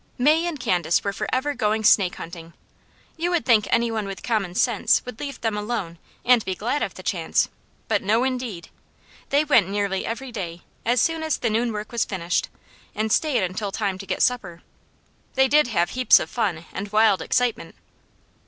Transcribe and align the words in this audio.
May 0.17 0.47
and 0.47 0.59
Candace 0.59 1.03
were 1.03 1.13
forever 1.13 1.53
going 1.53 1.83
snake 1.83 2.15
hunting. 2.15 2.53
You 3.17 3.29
would 3.29 3.45
think 3.45 3.67
any 3.69 3.91
one 3.91 4.07
with 4.07 4.23
common 4.23 4.55
sense 4.55 5.05
would 5.05 5.19
leave 5.19 5.39
them 5.41 5.55
alone 5.55 5.99
and 6.25 6.43
be 6.43 6.55
glad 6.55 6.81
of 6.81 6.95
the 6.95 7.03
chance, 7.03 7.49
but 7.87 8.01
no 8.01 8.23
indeed! 8.23 8.69
They 9.29 9.43
went 9.43 9.69
nearly 9.69 10.03
every 10.03 10.31
day 10.31 10.63
as 10.87 10.99
soon 10.99 11.21
as 11.21 11.37
the 11.37 11.51
noon 11.51 11.71
work 11.71 11.91
was 11.91 12.03
finished, 12.03 12.49
and 12.95 13.11
stayed 13.11 13.43
until 13.43 13.71
time 13.71 13.99
to 13.99 14.07
get 14.07 14.23
supper. 14.23 14.63
They 15.35 15.47
did 15.47 15.67
have 15.67 15.91
heaps 15.91 16.19
of 16.19 16.31
fun 16.31 16.65
and 16.73 16.91
wild 16.91 17.21
excitement. 17.21 17.75